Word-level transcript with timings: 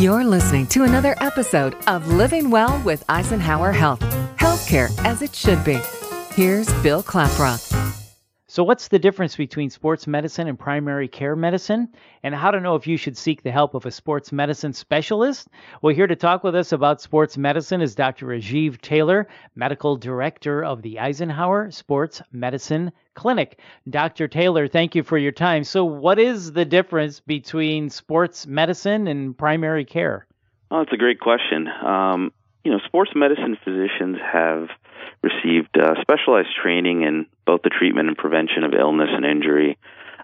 You're 0.00 0.24
listening 0.24 0.66
to 0.68 0.84
another 0.84 1.14
episode 1.20 1.76
of 1.86 2.06
Living 2.08 2.48
Well 2.48 2.80
with 2.86 3.04
Eisenhower 3.10 3.70
Health. 3.70 4.00
Healthcare 4.38 4.88
as 5.04 5.20
it 5.20 5.34
should 5.34 5.62
be. 5.62 5.78
Here's 6.32 6.72
Bill 6.82 7.02
Klaproth. 7.02 7.79
So, 8.50 8.64
what's 8.64 8.88
the 8.88 8.98
difference 8.98 9.36
between 9.36 9.70
sports 9.70 10.08
medicine 10.08 10.48
and 10.48 10.58
primary 10.58 11.06
care 11.06 11.36
medicine? 11.36 11.88
And 12.24 12.34
how 12.34 12.50
to 12.50 12.58
know 12.58 12.74
if 12.74 12.84
you 12.84 12.96
should 12.96 13.16
seek 13.16 13.44
the 13.44 13.52
help 13.52 13.74
of 13.74 13.86
a 13.86 13.92
sports 13.92 14.32
medicine 14.32 14.72
specialist? 14.72 15.46
Well, 15.82 15.94
here 15.94 16.08
to 16.08 16.16
talk 16.16 16.42
with 16.42 16.56
us 16.56 16.72
about 16.72 17.00
sports 17.00 17.38
medicine 17.38 17.80
is 17.80 17.94
Dr. 17.94 18.26
Rajiv 18.26 18.80
Tailor, 18.80 19.28
Medical 19.54 19.94
Director 19.94 20.64
of 20.64 20.82
the 20.82 20.98
Eisenhower 20.98 21.70
Sports 21.70 22.22
Medicine 22.32 22.90
Clinic. 23.14 23.60
Dr. 23.88 24.26
Tailor, 24.26 24.66
thank 24.66 24.96
you 24.96 25.04
for 25.04 25.16
your 25.16 25.30
time. 25.30 25.62
So, 25.62 25.84
what 25.84 26.18
is 26.18 26.52
the 26.52 26.64
difference 26.64 27.20
between 27.20 27.88
sports 27.88 28.48
medicine 28.48 29.06
and 29.06 29.38
primary 29.38 29.84
care? 29.84 30.26
Oh, 30.72 30.80
that's 30.80 30.92
a 30.92 30.96
great 30.96 31.20
question. 31.20 31.68
Um, 31.68 32.32
you 32.64 32.72
know, 32.72 32.80
sports 32.84 33.12
medicine 33.14 33.56
physicians 33.62 34.18
have 34.20 34.70
received 35.22 35.78
uh, 35.78 35.94
specialized 36.00 36.48
training 36.60 37.02
in 37.02 37.26
both 37.50 37.62
the 37.62 37.70
treatment 37.70 38.06
and 38.06 38.16
prevention 38.16 38.62
of 38.62 38.74
illness 38.74 39.08
and 39.10 39.24
injury. 39.24 39.76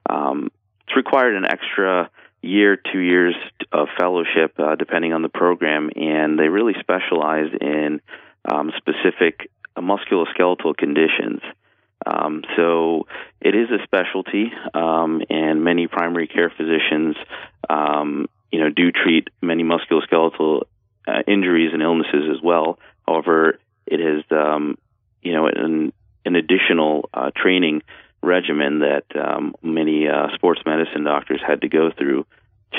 Um, 0.08 0.52
it's 0.86 0.96
required 0.96 1.34
an 1.34 1.44
extra 1.44 2.08
year, 2.40 2.76
two 2.76 3.00
years 3.00 3.34
of 3.72 3.88
fellowship, 3.98 4.54
uh, 4.60 4.76
depending 4.76 5.12
on 5.12 5.22
the 5.22 5.28
program, 5.28 5.90
and 5.96 6.38
they 6.38 6.46
really 6.46 6.74
specialize 6.78 7.50
in 7.60 8.00
um, 8.48 8.70
specific 8.76 9.50
musculoskeletal 9.76 10.76
conditions. 10.76 11.40
Um, 12.06 12.44
so 12.56 13.08
it 13.40 13.56
is 13.56 13.70
a 13.70 13.82
specialty, 13.82 14.52
um, 14.72 15.20
and 15.28 15.64
many 15.64 15.88
primary 15.88 16.28
care 16.28 16.52
physicians, 16.56 17.16
um, 17.68 18.28
you 18.52 18.60
know, 18.60 18.70
do 18.70 18.92
treat 18.92 19.26
many 19.42 19.64
musculoskeletal 19.64 20.62
uh, 21.08 21.22
injuries 21.26 21.70
and 21.72 21.82
illnesses 21.82 22.30
as 22.30 22.40
well. 22.40 22.78
However, 23.04 23.58
it 23.84 24.00
is 24.00 24.22
um, 24.30 24.78
you 25.22 25.32
know 25.32 25.48
an, 25.48 25.92
an 26.26 26.36
additional 26.36 27.08
uh, 27.14 27.30
training 27.34 27.82
regimen 28.22 28.80
that 28.80 29.04
um, 29.16 29.54
many 29.62 30.08
uh, 30.08 30.26
sports 30.34 30.60
medicine 30.66 31.04
doctors 31.04 31.40
had 31.46 31.62
to 31.62 31.68
go 31.68 31.90
through 31.96 32.26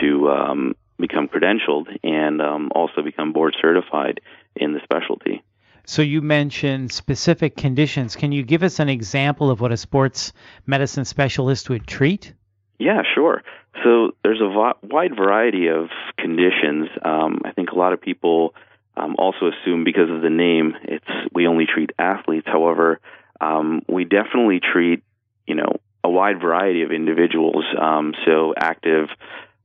to 0.01 0.29
um, 0.29 0.75
become 0.99 1.27
credentialed 1.27 1.87
and 2.03 2.41
um, 2.41 2.71
also 2.75 3.01
become 3.01 3.33
board 3.33 3.55
certified 3.59 4.19
in 4.55 4.73
the 4.73 4.79
specialty. 4.83 5.43
So 5.85 6.01
you 6.01 6.21
mentioned 6.21 6.91
specific 6.91 7.55
conditions. 7.55 8.17
Can 8.17 8.33
you 8.33 8.43
give 8.43 8.61
us 8.61 8.79
an 8.79 8.89
example 8.89 9.49
of 9.49 9.61
what 9.61 9.71
a 9.71 9.77
sports 9.77 10.33
medicine 10.65 11.05
specialist 11.05 11.69
would 11.69 11.87
treat? 11.87 12.33
Yeah, 12.77 13.03
sure. 13.15 13.41
So 13.83 14.11
there's 14.23 14.41
a 14.41 14.49
v- 14.49 14.87
wide 14.93 15.15
variety 15.15 15.67
of 15.67 15.87
conditions. 16.17 16.89
Um, 17.03 17.41
I 17.45 17.51
think 17.51 17.69
a 17.71 17.75
lot 17.75 17.93
of 17.93 18.01
people 18.01 18.53
um, 18.97 19.15
also 19.17 19.47
assume 19.47 19.85
because 19.85 20.09
of 20.09 20.21
the 20.21 20.29
name, 20.29 20.75
it's 20.83 21.05
we 21.33 21.47
only 21.47 21.67
treat 21.73 21.91
athletes. 21.97 22.47
However, 22.47 22.99
um, 23.41 23.81
we 23.87 24.05
definitely 24.05 24.59
treat 24.59 25.03
you 25.45 25.55
know 25.55 25.77
a 26.03 26.09
wide 26.09 26.39
variety 26.39 26.83
of 26.83 26.91
individuals. 26.91 27.65
Um, 27.79 28.13
so 28.25 28.53
active 28.57 29.09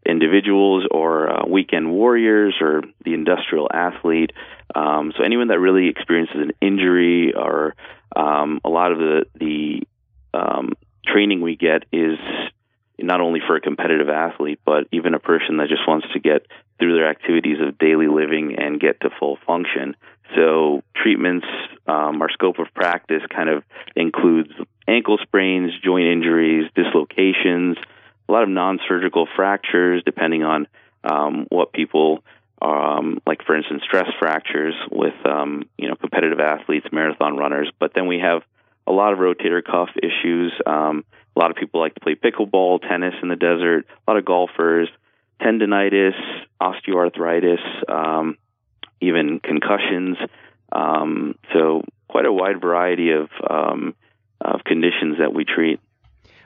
individuals 0.05 0.85
or 0.91 1.31
uh, 1.31 1.47
weekend 1.47 1.91
warriors 1.91 2.57
or 2.61 2.83
the 3.05 3.15
industrial 3.15 3.69
athlete. 3.73 4.33
Um, 4.75 5.13
so 5.17 5.23
anyone 5.23 5.49
that 5.49 5.61
really 5.61 5.89
experiences 5.89 6.37
an 6.37 6.53
injury 6.61 7.35
or 7.35 7.75
um, 8.17 8.61
a 8.65 8.69
lot 8.69 8.93
of 8.93 8.99
the 8.99 9.25
the 9.39 9.83
um, 10.35 10.73
training 11.07 11.41
we 11.41 11.57
get 11.57 11.85
is 11.93 12.19
not 12.99 13.21
only 13.21 13.41
for 13.47 13.57
a 13.57 13.61
competitive 13.61 14.09
athlete, 14.09 14.61
but 14.65 14.87
even 14.93 15.15
a 15.15 15.19
person 15.19 15.57
that 15.59 15.69
just 15.69 15.87
wants 15.87 16.07
to 16.13 16.21
get 16.21 16.47
through 16.79 16.95
their 16.95 17.09
activities 17.09 17.59
of 17.61 17.79
daily 17.79 18.07
living 18.07 18.57
and 18.59 18.81
get 18.81 19.01
to 19.01 19.11
full 19.19 19.39
function. 19.47 19.97
So 20.35 20.83
treatments, 20.95 21.47
um, 21.87 22.23
our 22.23 22.31
scope 22.31 22.59
of 22.59 22.69
practice 22.75 23.23
kind 23.35 23.49
of 23.49 23.65
includes 23.95 24.51
ankle 24.89 25.19
sprains, 25.23 25.73
joint 25.85 26.07
injuries, 26.07 26.71
dislocations, 26.75 27.77
a 28.29 28.33
lot 28.33 28.43
of 28.43 28.49
non-surgical 28.49 29.29
fractures, 29.37 30.03
depending 30.05 30.43
on 30.43 30.67
um, 31.05 31.47
what 31.51 31.73
people, 31.73 32.23
um, 32.61 33.21
like 33.27 33.43
for 33.45 33.57
instance, 33.57 33.83
stress 33.85 34.09
fractures 34.19 34.75
with 34.91 35.15
um, 35.27 35.69
you 35.77 35.89
know 35.89 35.97
competitive 35.97 36.41
athletes, 36.41 36.87
marathon 36.93 37.37
runners. 37.37 37.71
But 37.79 37.93
then 37.95 38.07
we 38.07 38.21
have 38.21 38.43
a 38.87 38.93
lot 38.93 39.13
of 39.13 39.19
rotator 39.19 39.63
cuff 39.65 39.91
issues. 40.03 40.53
Um, 40.67 41.05
a 41.35 41.39
lot 41.39 41.51
of 41.51 41.57
people 41.57 41.81
like 41.81 41.95
to 41.95 42.01
play 42.01 42.15
pickleball, 42.15 42.81
tennis 42.89 43.15
in 43.23 43.29
the 43.29 43.37
desert. 43.37 43.87
A 44.07 44.11
lot 44.11 44.19
of 44.19 44.25
golfers, 44.25 44.89
tendonitis, 45.41 46.15
osteoarthritis, 46.61 47.91
um, 47.91 48.37
even 49.03 49.41
concussions. 49.41 50.17
Um, 50.73 51.35
so 51.53 51.83
quite 52.09 52.25
a 52.25 52.33
wide 52.33 52.61
variety 52.61 53.11
of 53.11 53.29
um, 53.49 53.95
of 54.41 54.65
conditions 54.65 55.19
that 55.19 55.35
we 55.35 55.45
treat. 55.45 55.81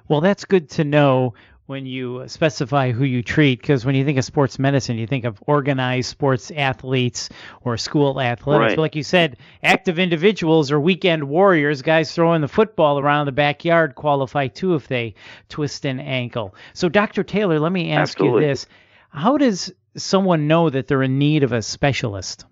Well, 0.08 0.20
that's 0.20 0.44
good 0.44 0.70
to 0.70 0.84
know 0.84 1.34
when 1.66 1.84
you 1.84 2.22
specify 2.28 2.92
who 2.92 3.04
you 3.04 3.22
treat 3.22 3.60
because 3.60 3.84
when 3.84 3.96
you 3.96 4.04
think 4.04 4.16
of 4.18 4.24
sports 4.24 4.56
medicine 4.56 4.96
you 4.96 5.06
think 5.06 5.24
of 5.24 5.42
organized 5.48 6.08
sports 6.08 6.52
athletes 6.52 7.28
or 7.62 7.76
school 7.76 8.20
athletics 8.20 8.70
right. 8.70 8.76
but 8.76 8.82
like 8.82 8.94
you 8.94 9.02
said 9.02 9.36
active 9.64 9.98
individuals 9.98 10.70
or 10.70 10.78
weekend 10.78 11.24
warriors 11.24 11.82
guys 11.82 12.12
throwing 12.12 12.40
the 12.40 12.48
football 12.48 13.00
around 13.00 13.26
the 13.26 13.32
backyard 13.32 13.96
qualify 13.96 14.46
too 14.46 14.76
if 14.76 14.86
they 14.86 15.12
twist 15.48 15.84
an 15.84 15.98
ankle 15.98 16.54
so 16.72 16.88
dr 16.88 17.22
tailor 17.24 17.58
let 17.58 17.72
me 17.72 17.90
ask 17.90 18.14
Absolutely. 18.16 18.42
you 18.42 18.48
this 18.48 18.66
how 19.10 19.36
does 19.36 19.72
someone 19.96 20.46
know 20.46 20.70
that 20.70 20.86
they're 20.86 21.02
in 21.02 21.18
need 21.18 21.42
of 21.42 21.52
a 21.52 21.62
specialist 21.62 22.44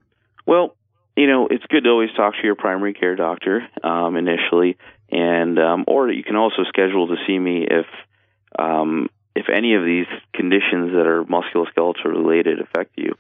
well 0.46 0.74
you 1.16 1.26
know 1.26 1.46
it's 1.48 1.64
good 1.66 1.84
to 1.84 1.90
always 1.90 2.10
talk 2.16 2.34
to 2.34 2.42
your 2.44 2.54
primary 2.54 2.94
care 2.94 3.16
doctor 3.16 3.66
um, 3.82 4.16
initially 4.16 4.76
and 5.10 5.58
um, 5.58 5.84
or 5.86 6.10
you 6.10 6.24
can 6.24 6.36
also 6.36 6.64
schedule 6.68 7.08
to 7.08 7.16
see 7.26 7.38
me 7.38 7.66
if 7.68 7.86
um, 8.58 9.08
if 9.34 9.46
any 9.48 9.74
of 9.74 9.84
these 9.84 10.06
conditions 10.32 10.92
that 10.92 11.06
are 11.06 11.24
musculoskeletal 11.24 12.04
related 12.04 12.60
affect 12.60 12.92
you. 12.96 13.16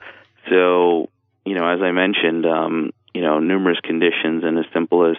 So, 0.48 1.10
you 1.44 1.54
know, 1.54 1.68
as 1.68 1.80
I 1.82 1.90
mentioned, 1.90 2.46
um, 2.46 2.90
you 3.12 3.20
know, 3.20 3.40
numerous 3.40 3.78
conditions 3.82 4.44
and 4.44 4.58
as 4.58 4.66
simple 4.72 5.10
as 5.10 5.16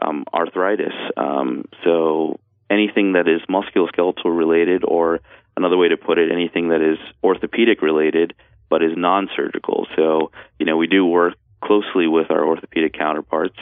um, 0.00 0.24
arthritis. 0.32 0.94
Um, 1.16 1.66
so, 1.84 2.40
anything 2.70 3.12
that 3.12 3.28
is 3.28 3.40
musculoskeletal 3.48 4.24
related, 4.24 4.84
or 4.84 5.20
another 5.56 5.76
way 5.76 5.88
to 5.88 5.96
put 5.96 6.18
it, 6.18 6.30
anything 6.32 6.68
that 6.68 6.80
is 6.80 6.98
orthopedic 7.22 7.82
related 7.82 8.34
but 8.68 8.82
is 8.82 8.92
non 8.96 9.28
surgical. 9.36 9.86
So, 9.96 10.30
you 10.58 10.64
know, 10.64 10.78
we 10.78 10.86
do 10.86 11.04
work 11.04 11.34
closely 11.62 12.06
with 12.06 12.30
our 12.30 12.44
orthopedic 12.44 12.94
counterparts. 12.94 13.56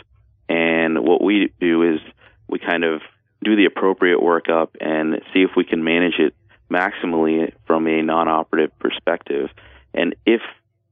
And 0.48 1.00
what 1.00 1.22
we 1.22 1.52
do 1.60 1.94
is 1.94 2.00
we 2.48 2.58
kind 2.58 2.84
of 2.84 3.00
do 3.42 3.56
the 3.56 3.64
appropriate 3.64 4.20
workup 4.20 4.68
and 4.80 5.20
see 5.32 5.40
if 5.42 5.50
we 5.56 5.64
can 5.64 5.82
manage 5.82 6.18
it 6.18 6.34
maximally 6.70 7.52
from 7.66 7.86
a 7.86 8.02
non-operative 8.02 8.78
perspective. 8.78 9.48
And 9.92 10.14
if 10.24 10.40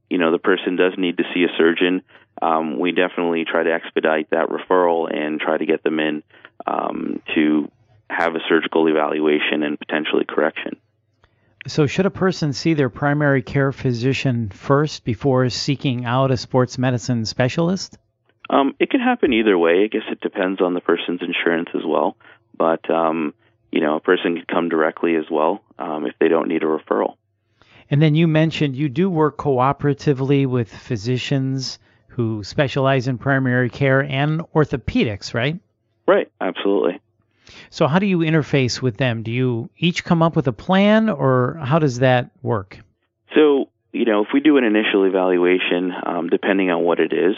you 0.09 0.17
know 0.17 0.31
the 0.31 0.39
person 0.39 0.75
does 0.75 0.93
need 0.97 1.17
to 1.17 1.23
see 1.33 1.43
a 1.43 1.57
surgeon, 1.57 2.01
um, 2.41 2.79
we 2.79 2.91
definitely 2.91 3.45
try 3.45 3.63
to 3.63 3.71
expedite 3.71 4.29
that 4.31 4.49
referral 4.49 5.13
and 5.13 5.39
try 5.39 5.57
to 5.57 5.65
get 5.65 5.83
them 5.83 5.99
in 5.99 6.23
um, 6.65 7.21
to 7.35 7.71
have 8.09 8.35
a 8.35 8.39
surgical 8.49 8.87
evaluation 8.87 9.63
and 9.63 9.79
potentially 9.79 10.25
correction. 10.27 10.78
So, 11.69 11.85
should 11.85 12.07
a 12.07 12.11
person 12.11 12.51
see 12.51 12.73
their 12.73 12.89
primary 12.89 13.43
care 13.43 13.71
physician 13.71 14.49
first 14.49 15.05
before 15.05 15.49
seeking 15.49 16.03
out 16.03 16.31
a 16.31 16.37
sports 16.37 16.79
medicine 16.79 17.25
specialist? 17.25 17.97
Um, 18.49 18.73
it 18.79 18.89
can 18.89 18.99
happen 18.99 19.33
either 19.33 19.55
way. 19.55 19.83
I 19.83 19.87
guess 19.87 20.01
it 20.11 20.19
depends 20.19 20.61
on 20.61 20.73
the 20.73 20.81
person's 20.81 21.21
insurance 21.21 21.69
as 21.75 21.83
well. 21.85 22.17
But 22.57 22.89
um, 22.89 23.35
you 23.71 23.81
know, 23.81 23.97
a 23.97 23.99
person 23.99 24.35
can 24.35 24.45
come 24.45 24.69
directly 24.69 25.15
as 25.15 25.25
well 25.29 25.61
um, 25.77 26.07
if 26.07 26.15
they 26.19 26.27
don't 26.27 26.47
need 26.47 26.63
a 26.63 26.65
referral. 26.65 27.15
And 27.91 28.01
then 28.01 28.15
you 28.15 28.27
mentioned 28.27 28.75
you 28.75 28.89
do 28.89 29.09
work 29.09 29.37
cooperatively 29.37 30.47
with 30.47 30.73
physicians 30.73 31.77
who 32.07 32.43
specialize 32.43 33.07
in 33.07 33.17
primary 33.17 33.69
care 33.69 34.01
and 34.01 34.41
orthopedics, 34.53 35.33
right? 35.33 35.59
Right, 36.07 36.31
absolutely. 36.41 36.99
So, 37.69 37.87
how 37.87 37.99
do 37.99 38.05
you 38.05 38.19
interface 38.19 38.81
with 38.81 38.97
them? 38.97 39.23
Do 39.23 39.31
you 39.31 39.69
each 39.77 40.03
come 40.03 40.21
up 40.21 40.35
with 40.35 40.47
a 40.47 40.53
plan, 40.53 41.09
or 41.09 41.59
how 41.63 41.79
does 41.79 41.99
that 41.99 42.31
work? 42.41 42.79
So, 43.35 43.69
you 43.91 44.05
know, 44.05 44.21
if 44.21 44.29
we 44.33 44.39
do 44.39 44.57
an 44.57 44.63
initial 44.63 45.05
evaluation, 45.05 45.91
um, 46.05 46.29
depending 46.29 46.69
on 46.71 46.83
what 46.83 46.99
it 46.99 47.13
is, 47.13 47.35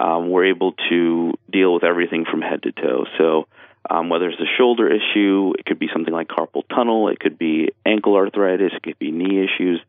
um, 0.00 0.30
we're 0.30 0.46
able 0.46 0.72
to 0.88 1.34
deal 1.50 1.74
with 1.74 1.84
everything 1.84 2.24
from 2.30 2.42
head 2.42 2.62
to 2.62 2.72
toe. 2.72 3.06
So, 3.18 3.46
um, 3.88 4.08
whether 4.08 4.28
it's 4.28 4.40
a 4.40 4.56
shoulder 4.58 4.88
issue, 4.88 5.52
it 5.58 5.64
could 5.64 5.78
be 5.78 5.88
something 5.92 6.14
like 6.14 6.28
carpal 6.28 6.62
tunnel, 6.68 7.08
it 7.08 7.18
could 7.18 7.38
be 7.38 7.70
ankle 7.84 8.14
arthritis, 8.14 8.72
it 8.74 8.82
could 8.82 8.98
be 8.98 9.10
knee 9.10 9.44
issues, 9.44 9.80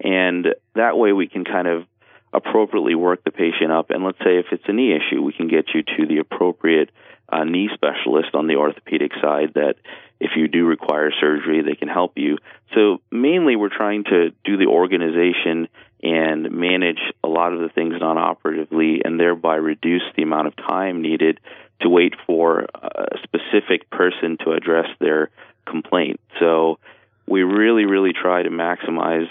and 0.00 0.48
that 0.74 0.98
way 0.98 1.12
we 1.12 1.26
can 1.26 1.44
kind 1.44 1.66
of 1.66 1.84
appropriately 2.32 2.94
work 2.94 3.24
the 3.24 3.30
patient 3.30 3.72
up. 3.72 3.90
And 3.90 4.04
let's 4.04 4.18
say 4.18 4.38
if 4.38 4.46
it's 4.52 4.64
a 4.66 4.72
knee 4.72 4.94
issue, 4.94 5.22
we 5.22 5.32
can 5.32 5.48
get 5.48 5.66
you 5.74 5.82
to 5.82 6.06
the 6.06 6.18
appropriate 6.18 6.90
uh, 7.28 7.44
knee 7.44 7.68
specialist 7.74 8.34
on 8.34 8.46
the 8.46 8.56
orthopedic 8.56 9.12
side 9.20 9.52
that 9.54 9.74
if 10.20 10.32
you 10.36 10.48
do 10.48 10.64
require 10.66 11.12
surgery, 11.20 11.62
they 11.62 11.76
can 11.76 11.88
help 11.88 12.12
you. 12.16 12.38
So 12.74 13.00
mainly 13.10 13.56
we're 13.56 13.76
trying 13.76 14.04
to 14.04 14.30
do 14.44 14.56
the 14.56 14.66
organization 14.66 15.68
and 16.02 16.50
manage 16.52 17.00
a 17.24 17.28
lot 17.28 17.52
of 17.52 17.60
the 17.60 17.68
things 17.68 17.94
non-operatively, 18.00 19.02
and 19.04 19.18
thereby 19.18 19.56
reduce 19.56 20.02
the 20.16 20.22
amount 20.22 20.46
of 20.46 20.56
time 20.56 21.02
needed 21.02 21.40
to 21.80 21.88
wait 21.88 22.14
for 22.26 22.66
a 22.74 23.18
specific 23.24 23.90
person 23.90 24.36
to 24.44 24.52
address 24.52 24.86
their 25.00 25.30
complaint. 25.66 26.20
So 26.38 26.78
we 27.26 27.42
really, 27.42 27.84
really 27.84 28.12
try 28.12 28.42
to 28.42 28.50
maximize 28.50 29.28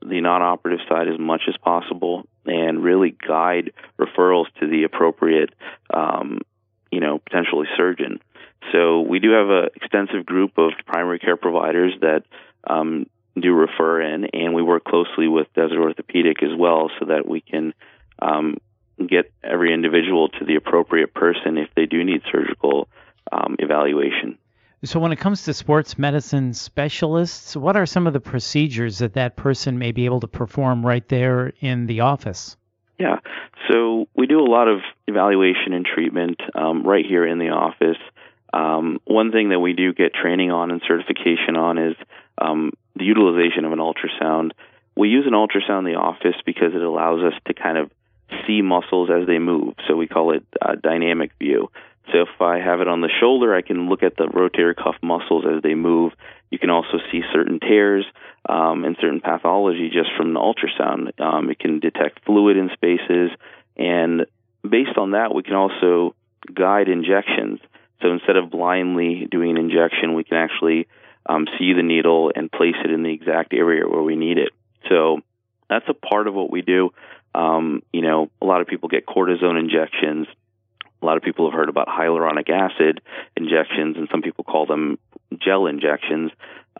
the 0.00 0.20
non-operative 0.20 0.80
side 0.88 1.08
as 1.08 1.18
much 1.18 1.42
as 1.48 1.56
possible 1.56 2.26
and 2.44 2.82
really 2.82 3.16
guide 3.26 3.72
referrals 3.98 4.46
to 4.60 4.68
the 4.68 4.84
appropriate, 4.84 5.52
um, 5.92 6.40
you 6.96 7.00
know, 7.00 7.18
potentially 7.18 7.66
surgeon. 7.76 8.20
So 8.72 9.02
we 9.02 9.18
do 9.18 9.32
have 9.32 9.50
an 9.50 9.68
extensive 9.74 10.24
group 10.24 10.52
of 10.56 10.72
primary 10.86 11.18
care 11.18 11.36
providers 11.36 11.92
that 12.00 12.22
um, 12.66 13.04
do 13.38 13.52
refer 13.52 14.00
in, 14.00 14.24
and 14.32 14.54
we 14.54 14.62
work 14.62 14.84
closely 14.84 15.28
with 15.28 15.46
Desert 15.54 15.78
Orthopedic 15.78 16.42
as 16.42 16.56
well, 16.58 16.90
so 16.98 17.04
that 17.04 17.28
we 17.28 17.42
can 17.42 17.74
um, 18.18 18.56
get 19.06 19.30
every 19.44 19.74
individual 19.74 20.30
to 20.30 20.46
the 20.46 20.54
appropriate 20.54 21.12
person 21.12 21.58
if 21.58 21.68
they 21.76 21.84
do 21.84 22.02
need 22.02 22.22
surgical 22.32 22.88
um, 23.30 23.56
evaluation. 23.58 24.38
So, 24.82 24.98
when 24.98 25.12
it 25.12 25.18
comes 25.18 25.42
to 25.42 25.52
sports 25.52 25.98
medicine 25.98 26.54
specialists, 26.54 27.54
what 27.54 27.76
are 27.76 27.84
some 27.84 28.06
of 28.06 28.14
the 28.14 28.20
procedures 28.20 28.98
that 28.98 29.12
that 29.14 29.36
person 29.36 29.78
may 29.78 29.92
be 29.92 30.06
able 30.06 30.20
to 30.20 30.28
perform 30.28 30.86
right 30.86 31.06
there 31.10 31.52
in 31.60 31.84
the 31.84 32.00
office? 32.00 32.56
Yeah, 32.98 33.20
so 33.70 34.08
we 34.16 34.26
do 34.26 34.40
a 34.40 34.48
lot 34.48 34.68
of 34.68 34.80
evaluation 35.06 35.74
and 35.74 35.84
treatment 35.84 36.40
um, 36.54 36.82
right 36.82 37.04
here 37.04 37.26
in 37.26 37.38
the 37.38 37.50
office. 37.50 37.98
Um, 38.54 39.00
one 39.04 39.32
thing 39.32 39.50
that 39.50 39.60
we 39.60 39.74
do 39.74 39.92
get 39.92 40.14
training 40.14 40.50
on 40.50 40.70
and 40.70 40.80
certification 40.86 41.56
on 41.56 41.76
is 41.76 41.96
um, 42.38 42.72
the 42.94 43.04
utilization 43.04 43.66
of 43.66 43.72
an 43.72 43.80
ultrasound. 43.80 44.52
We 44.96 45.10
use 45.10 45.26
an 45.26 45.34
ultrasound 45.34 45.80
in 45.80 45.92
the 45.92 45.98
office 45.98 46.36
because 46.46 46.74
it 46.74 46.80
allows 46.80 47.22
us 47.22 47.34
to 47.46 47.54
kind 47.54 47.76
of 47.76 47.90
see 48.46 48.62
muscles 48.62 49.10
as 49.10 49.26
they 49.26 49.38
move. 49.38 49.74
So 49.86 49.94
we 49.94 50.06
call 50.06 50.34
it 50.34 50.44
uh, 50.60 50.76
dynamic 50.82 51.32
view. 51.38 51.70
So 52.12 52.22
if 52.22 52.40
I 52.40 52.58
have 52.58 52.80
it 52.80 52.88
on 52.88 53.00
the 53.00 53.10
shoulder, 53.20 53.54
I 53.54 53.62
can 53.62 53.88
look 53.88 54.02
at 54.02 54.16
the 54.16 54.26
rotator 54.26 54.74
cuff 54.76 54.96
muscles 55.02 55.44
as 55.44 55.62
they 55.62 55.74
move. 55.74 56.12
You 56.50 56.58
can 56.58 56.70
also 56.70 56.98
see 57.10 57.22
certain 57.32 57.58
tears 57.58 58.04
um, 58.48 58.84
and 58.84 58.96
certain 59.00 59.20
pathology 59.20 59.90
just 59.92 60.10
from 60.16 60.32
the 60.32 60.40
ultrasound. 60.40 61.20
Um, 61.20 61.50
it 61.50 61.58
can 61.58 61.80
detect 61.80 62.24
fluid 62.24 62.56
in 62.56 62.70
spaces, 62.72 63.30
and 63.76 64.26
based 64.62 64.96
on 64.96 65.12
that, 65.12 65.34
we 65.34 65.42
can 65.42 65.54
also 65.54 66.14
guide 66.54 66.88
injections. 66.88 67.60
So 68.02 68.12
instead 68.12 68.36
of 68.36 68.50
blindly 68.50 69.26
doing 69.30 69.50
an 69.50 69.56
injection, 69.56 70.14
we 70.14 70.24
can 70.24 70.36
actually 70.36 70.86
um, 71.28 71.46
see 71.58 71.72
the 71.72 71.82
needle 71.82 72.30
and 72.34 72.50
place 72.50 72.76
it 72.84 72.90
in 72.90 73.02
the 73.02 73.12
exact 73.12 73.52
area 73.52 73.88
where 73.88 74.02
we 74.02 74.16
need 74.16 74.38
it. 74.38 74.50
So 74.88 75.20
that's 75.68 75.86
a 75.88 75.94
part 75.94 76.28
of 76.28 76.34
what 76.34 76.50
we 76.50 76.62
do. 76.62 76.90
Um, 77.34 77.82
you 77.92 78.02
know, 78.02 78.30
a 78.40 78.46
lot 78.46 78.60
of 78.60 78.66
people 78.66 78.88
get 78.88 79.06
cortisone 79.06 79.58
injections. 79.58 80.26
A 81.02 81.06
lot 81.06 81.16
of 81.16 81.22
people 81.22 81.50
have 81.50 81.56
heard 81.56 81.68
about 81.68 81.88
hyaluronic 81.88 82.48
acid 82.48 83.00
injections, 83.36 83.96
and 83.96 84.08
some 84.10 84.22
people 84.22 84.44
call 84.44 84.66
them 84.66 84.98
gel 85.38 85.66
injections 85.66 86.30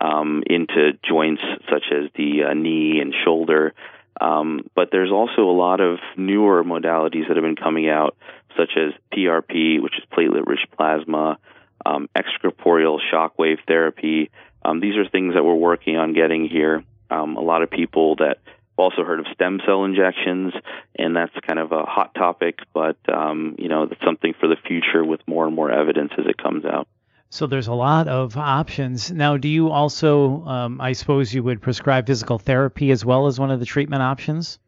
um, 0.01 0.43
into 0.47 0.93
joints 1.07 1.41
such 1.71 1.85
as 1.91 2.09
the 2.15 2.43
uh, 2.49 2.53
knee 2.53 2.99
and 2.99 3.13
shoulder. 3.23 3.73
Um, 4.19 4.67
but 4.75 4.89
there's 4.91 5.11
also 5.11 5.43
a 5.43 5.53
lot 5.55 5.79
of 5.79 5.99
newer 6.15 6.63
modalities 6.63 7.27
that 7.27 7.37
have 7.37 7.43
been 7.43 7.55
coming 7.55 7.89
out, 7.89 8.17
such 8.57 8.71
as 8.75 8.93
PRP, 9.13 9.81
which 9.81 9.93
is 9.97 10.03
platelet-rich 10.11 10.65
plasma, 10.75 11.37
um, 11.85 12.09
extracorporeal 12.15 12.99
shockwave 13.13 13.59
therapy. 13.67 14.31
Um, 14.63 14.79
these 14.79 14.95
are 14.97 15.07
things 15.07 15.35
that 15.35 15.43
we're 15.43 15.53
working 15.53 15.97
on 15.97 16.13
getting 16.13 16.47
here. 16.47 16.83
Um, 17.09 17.37
a 17.37 17.41
lot 17.41 17.61
of 17.61 17.69
people 17.69 18.15
that 18.15 18.39
also 18.77 19.03
heard 19.03 19.19
of 19.19 19.25
stem 19.33 19.59
cell 19.65 19.83
injections, 19.83 20.53
and 20.97 21.15
that's 21.15 21.33
kind 21.45 21.59
of 21.59 21.71
a 21.71 21.83
hot 21.83 22.13
topic, 22.15 22.59
but 22.73 22.97
um, 23.11 23.55
you 23.57 23.67
know, 23.67 23.87
that's 23.87 24.03
something 24.05 24.33
for 24.39 24.47
the 24.47 24.57
future 24.67 25.03
with 25.03 25.21
more 25.27 25.45
and 25.45 25.55
more 25.55 25.71
evidence 25.71 26.11
as 26.17 26.25
it 26.27 26.37
comes 26.37 26.63
out. 26.63 26.87
So 27.29 27.45
there's 27.45 27.67
a 27.67 27.73
lot 27.73 28.07
of 28.07 28.37
options. 28.37 29.11
Now, 29.11 29.35
do 29.35 29.49
you 29.49 29.69
also, 29.69 30.45
um, 30.45 30.79
I 30.79 30.93
suppose, 30.93 31.33
you 31.33 31.43
would 31.43 31.61
prescribe 31.61 32.07
physical 32.07 32.39
therapy 32.39 32.91
as 32.91 33.03
well 33.03 33.27
as 33.27 33.37
one 33.37 33.51
of 33.51 33.59
the 33.59 33.65
treatment 33.65 34.01
options? 34.01 34.59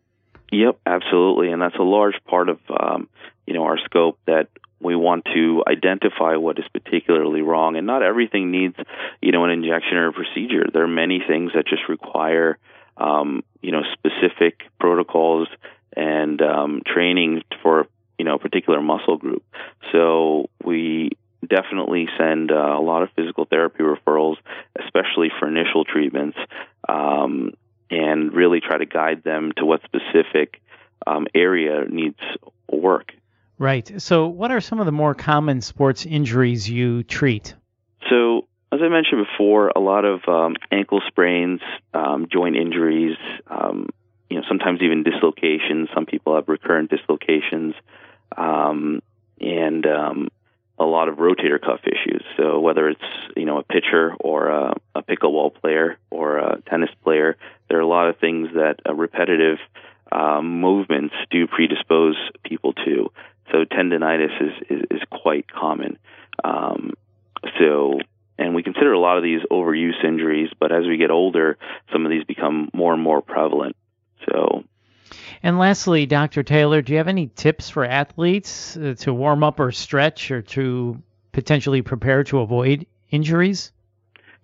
Yep, 0.52 0.80
absolutely, 0.86 1.52
and 1.52 1.62
that's 1.62 1.78
a 1.80 1.84
large 1.84 2.16
part 2.26 2.50
of 2.50 2.60
um, 2.70 3.08
you 3.46 3.54
know 3.54 3.64
our 3.64 3.78
scope 3.86 4.20
that 4.26 4.48
we 4.82 4.96
want 4.96 5.26
to 5.26 5.64
identify 5.68 6.38
what 6.38 6.58
is 6.58 6.66
particularly 6.74 7.42
wrong, 7.42 7.76
and 7.76 7.86
not 7.86 8.02
everything 8.02 8.52
needs 8.52 8.76
you 9.22 9.32
know 9.32 9.46
an 9.46 9.52
injection 9.52 9.98
or 9.98 10.08
a 10.08 10.14
procedure. 10.14 10.66
There 10.74 10.84
are 10.84 10.88
many 10.88 11.22
things 11.26 11.52
that 11.54 11.68
just 11.68 11.88
require 11.88 12.58
um, 13.00 13.44
you 13.62 13.72
know 13.72 13.82
specific 13.94 14.62
protocols 14.80 15.48
and 15.96 16.42
um, 16.42 16.82
training 16.86 17.42
for 17.64 17.88
you 18.18 18.26
know 18.26 18.36
a 18.36 18.40
particular 18.40 18.82
muscle 18.82 19.18
group. 19.18 19.44
So 19.92 20.50
we 20.64 21.12
definitely 21.48 22.08
send 22.18 22.52
uh, 22.52 22.56
a 22.56 22.82
lot 22.82 23.04
of 23.04 23.10
physical 23.16 23.46
therapy 23.46 23.84
referrals, 23.84 24.36
especially 24.84 25.30
for 25.40 25.48
initial 25.48 25.86
treatments, 25.86 26.38
um, 26.88 27.54
and 27.90 28.34
really 28.34 28.60
try 28.60 28.78
to 28.78 28.86
guide 28.86 29.24
them 29.24 29.52
to 29.58 29.66
what 29.66 29.82
specific 29.84 30.62
um, 31.08 31.28
area 31.34 31.86
needs 31.90 32.20
work. 32.72 33.14
Right. 33.58 34.02
So, 34.02 34.28
what 34.28 34.52
are 34.52 34.62
some 34.62 34.80
of 34.80 34.86
the 34.86 34.92
more 34.92 35.14
common 35.14 35.62
sports 35.62 36.06
injuries 36.06 36.70
you 36.70 37.04
treat? 37.04 37.56
So, 38.10 38.48
as 38.80 38.86
I 38.86 38.90
mentioned 38.90 39.26
before, 39.26 39.72
a 39.76 39.80
lot 39.80 40.06
of 40.06 40.22
um, 40.28 40.56
ankle 40.72 41.02
sprains, 41.08 41.60
um, 41.94 42.28
joint 42.32 42.56
injuries, 42.56 43.18
um, 43.48 43.90
you 44.30 44.38
know, 44.38 44.44
sometimes 44.48 44.82
even 44.82 45.04
dislocations. 45.04 45.90
Some 45.94 46.06
people 46.06 46.36
have 46.36 46.48
recurrent 46.48 46.90
dislocations, 46.90 47.76
um, 48.38 49.02
and 49.42 49.86
um, 49.86 50.30
a 50.78 50.86
lot 50.86 51.10
of 51.10 51.18
rotator 51.18 51.60
cuff 51.60 51.82
issues. 51.84 52.24
So 52.38 52.60
whether 52.60 52.88
it's 52.88 53.02
you 53.36 53.46
know 53.46 53.58
a 53.58 53.64
pitcher 53.64 54.16
or 54.20 54.48
a, 54.48 54.74
a 54.96 55.04
pickleball 55.04 55.56
player 55.56 55.98
or 56.10 56.38
a 56.38 56.62
tennis 56.70 56.92
player, 57.04 57.38
there 57.68 57.80
are 57.80 57.82
a 57.82 57.88
lot 57.88 58.08
of 58.08 58.18
things 58.18 58.50
that 58.54 58.78
uh, 58.88 58.94
repetitive 58.94 59.58
um, 60.12 60.62
movements 60.62 61.16
do 61.30 61.48
predispose 61.48 62.18
people 62.44 62.74
to. 62.74 63.12
So 63.52 63.66
tendonitis 63.66 64.42
is 64.42 64.54
is, 64.70 64.86
is 64.92 65.02
quite 65.12 65.52
common. 65.52 65.98
Um, 66.44 66.94
so 67.58 68.00
and 68.40 68.56
we 68.56 68.64
consider 68.64 68.94
a 68.94 69.00
lot 69.00 69.18
of 69.18 69.24
these 69.24 69.42
overuse 69.52 70.02
injuries, 70.04 70.50
but 70.70 70.78
as 70.78 70.88
we 70.88 70.98
get 70.98 71.12
older, 71.12 71.58
some 71.92 72.06
of 72.06 72.12
these 72.12 72.24
become 72.24 72.70
more 72.74 72.94
and 72.94 73.02
more 73.02 73.22
prevalent. 73.22 73.76
So. 74.28 74.64
And 75.42 75.58
lastly, 75.58 76.06
Dr. 76.06 76.44
Tailor, 76.44 76.82
do 76.82 76.94
you 76.94 76.98
have 76.98 77.08
any 77.08 77.28
tips 77.28 77.70
for 77.70 77.86
athletes 77.86 78.78
uh, 78.78 78.96
to 79.00 79.14
warm 79.14 79.44
up 79.44 79.60
or 79.60 79.72
stretch 79.72 80.32
or 80.32 80.42
to 80.42 81.02
potentially 81.32 81.82
prepare 81.82 82.24
to 82.26 82.40
avoid 82.40 82.86
injuries? 83.10 83.72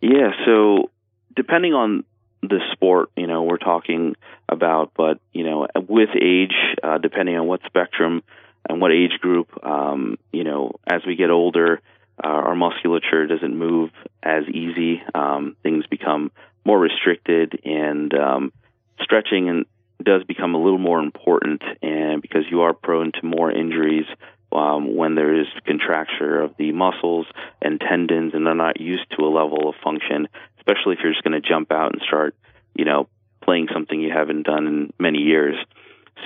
Yeah, 0.01 0.31
so 0.45 0.89
depending 1.35 1.73
on 1.73 2.03
the 2.41 2.59
sport, 2.71 3.09
you 3.15 3.27
know, 3.27 3.43
we're 3.43 3.57
talking 3.57 4.15
about, 4.47 4.91
but, 4.95 5.19
you 5.33 5.43
know, 5.43 5.67
with 5.87 6.09
age, 6.19 6.53
uh, 6.83 6.97
depending 6.97 7.37
on 7.37 7.47
what 7.47 7.61
spectrum 7.65 8.23
and 8.67 8.81
what 8.81 8.91
age 8.91 9.19
group, 9.19 9.49
um, 9.63 10.17
you 10.31 10.43
know, 10.43 10.73
as 10.87 11.01
we 11.05 11.15
get 11.15 11.29
older, 11.29 11.81
our 12.27 12.55
musculature 12.55 13.27
doesn't 13.27 13.57
move 13.57 13.91
as 14.23 14.43
easy. 14.49 15.01
Um, 15.13 15.55
things 15.63 15.85
become 15.87 16.31
more 16.65 16.79
restricted, 16.79 17.59
and 17.63 18.13
um, 18.13 18.53
stretching 19.01 19.49
and 19.49 19.65
does 20.03 20.23
become 20.23 20.55
a 20.55 20.61
little 20.61 20.79
more 20.79 20.99
important, 20.99 21.61
and 21.81 22.21
because 22.21 22.43
you 22.49 22.61
are 22.61 22.73
prone 22.73 23.11
to 23.13 23.25
more 23.25 23.51
injuries 23.51 24.05
um, 24.51 24.95
when 24.95 25.15
there 25.15 25.39
is 25.39 25.47
contracture 25.65 26.41
of 26.41 26.55
the 26.57 26.71
muscles 26.71 27.27
and 27.61 27.79
tendons, 27.79 28.33
and 28.33 28.45
they're 28.45 28.55
not 28.55 28.79
used 28.79 29.05
to 29.17 29.25
a 29.25 29.29
level 29.29 29.69
of 29.69 29.75
function, 29.83 30.27
especially 30.57 30.93
if 30.93 30.99
you're 31.03 31.13
just 31.13 31.23
going 31.23 31.39
to 31.39 31.47
jump 31.47 31.71
out 31.71 31.93
and 31.93 32.01
start, 32.01 32.35
you 32.73 32.85
know, 32.85 33.07
playing 33.43 33.67
something 33.73 33.99
you 33.99 34.11
haven't 34.11 34.43
done 34.43 34.67
in 34.67 34.93
many 34.99 35.19
years. 35.19 35.55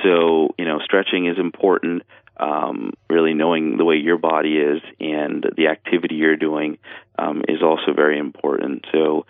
So, 0.03 0.53
you 0.57 0.65
know, 0.65 0.79
stretching 0.83 1.25
is 1.25 1.37
important 1.37 2.03
um, 2.39 2.93
really 3.09 3.33
knowing 3.33 3.77
the 3.77 3.85
way 3.85 3.95
your 3.95 4.17
body 4.17 4.57
is 4.57 4.81
and 4.99 5.45
the 5.57 5.67
activity 5.67 6.15
you're 6.15 6.37
doing 6.37 6.77
um, 7.17 7.43
is 7.47 7.61
also 7.61 7.93
very 7.93 8.17
important. 8.17 8.85
So 8.91 9.25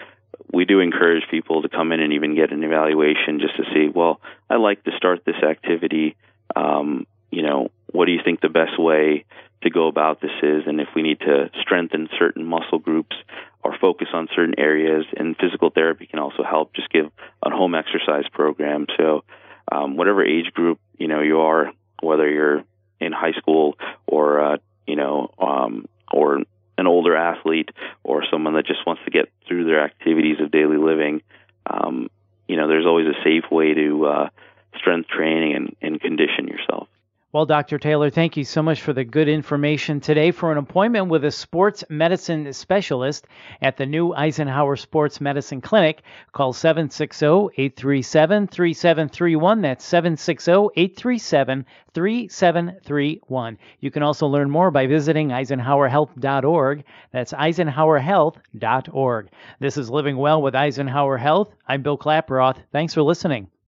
we 0.52 0.66
do 0.66 0.80
encourage 0.80 1.24
people 1.30 1.62
to 1.62 1.70
come 1.70 1.92
in 1.92 2.00
and 2.00 2.14
even 2.14 2.36
get 2.36 2.52
an 2.52 2.64
evaluation 2.64 3.40
just 3.40 3.56
to 3.58 3.64
see, 3.74 3.90
well, 3.94 4.22
I 4.50 4.56
like 4.56 4.84
to 4.84 4.92
start 4.96 5.24
this 5.26 5.44
activity. 5.44 6.16
Um, 6.56 7.06
you 7.32 7.42
know, 7.42 7.70
what 7.92 8.06
do 8.06 8.12
you 8.12 8.20
think 8.24 8.42
the 8.42 8.50
best 8.50 8.80
way 8.80 9.26
to 9.64 9.70
go 9.70 9.88
about 9.88 10.22
this 10.22 10.32
is? 10.42 10.64
And 10.66 10.80
if 10.80 10.90
we 10.96 11.02
need 11.02 11.20
to 11.22 11.50
strengthen 11.62 12.10
certain 12.18 12.46
muscle 12.46 12.80
groups 12.80 13.16
or 13.64 13.76
focus 13.80 14.08
on 14.14 14.28
certain 14.36 14.56
areas, 14.58 15.06
and 15.18 15.36
physical 15.38 15.70
therapy 15.70 16.08
can 16.08 16.20
also 16.20 16.44
help. 16.44 16.74
Just 16.74 16.90
give 16.90 17.12
a 17.44 17.50
home 17.50 17.76
exercise 17.76 18.24
program. 18.32 18.88
So, 18.98 19.24
um, 19.72 19.98
whatever 19.98 20.24
age 20.24 20.54
group 20.54 20.80
you 20.98 21.08
know 21.08 21.22
you 21.22 21.42
are, 21.42 21.72
whether 22.02 22.30
you're 22.30 22.64
in 23.00 23.12
high 23.12 23.34
school 23.34 23.78
or 24.08 24.42
uh, 24.42 24.58
you 24.88 24.96
know 24.96 25.32
um, 25.40 25.88
or 26.12 26.44
an 26.78 26.88
older 26.88 27.16
athlete 27.16 27.70
or 28.04 28.24
someone 28.32 28.54
that 28.54 28.66
just 28.66 28.86
wants 28.88 29.02
to 29.04 29.12
get 29.12 29.30
through 29.48 29.66
their 29.66 29.84
activities 29.84 30.38
of 30.40 30.50
daily 30.50 30.78
living. 30.78 31.22
Um, 31.66 32.10
you 32.48 32.56
know, 32.56 32.68
there's 32.68 32.86
always 32.86 33.06
a 33.06 33.24
safe 33.24 33.52
way 33.52 33.74
to 33.74 34.06
uh, 34.06 34.30
strength 34.78 35.10
training 35.10 35.56
and, 35.56 35.76
and 35.82 36.02
condition 36.02 36.48
yourself. 36.48 36.79
Well, 37.32 37.46
Dr. 37.46 37.78
Tailor, 37.78 38.10
thank 38.10 38.38
you 38.38 38.44
so 38.44 38.64
much 38.64 38.82
for 38.82 38.92
the 38.92 39.04
good 39.04 39.28
information 39.28 40.00
today. 40.00 40.32
For 40.32 40.52
an 40.52 40.58
appointment 40.58 41.10
with 41.10 41.24
a 41.26 41.30
sports 41.30 41.84
medicine 41.88 42.52
specialist 42.54 43.28
at 43.62 43.78
the 43.78 43.86
new 43.86 44.16
Eisenhower 44.16 44.76
Sports 44.76 45.22
Medicine 45.22 45.62
Clinic, 45.62 46.02
call 46.32 46.54
760 46.54 47.50
837 47.56 48.48
3731. 48.48 49.62
That's 49.62 49.86
760 49.86 50.52
837 50.76 51.66
3731. 51.94 53.58
You 53.80 53.92
can 53.92 54.02
also 54.02 54.26
learn 54.26 54.50
more 54.50 54.72
by 54.72 54.88
visiting 54.88 55.28
eisenhowerhealth.org. 55.28 56.84
That's 57.12 57.34
eisenhowerhealth.org. 57.34 59.30
This 59.60 59.78
is 59.78 59.92
Living 59.92 60.18
Well 60.18 60.42
with 60.42 60.56
Eisenhower 60.56 61.18
Health. 61.18 61.54
I'm 61.68 61.84
Bill 61.84 62.00
Klaproth. 62.00 62.58
Thanks 62.72 62.96
for 62.96 63.04
listening. 63.04 63.50